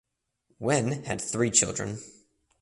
[0.59, 1.99] Wen had three children.